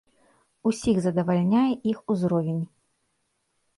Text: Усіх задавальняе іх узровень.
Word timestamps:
Усіх 0.69 0.95
задавальняе 1.03 1.67
іх 1.93 1.97
узровень. 2.15 2.63